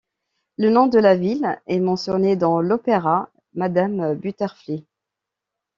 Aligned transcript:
Le 0.57 0.71
nom 0.71 0.87
de 0.87 0.97
la 0.97 1.15
ville 1.15 1.61
est 1.67 1.79
mentionné 1.79 2.35
dans 2.35 2.59
l'opéra 2.59 3.29
Madame 3.53 4.15
Butterfly. 4.15 4.87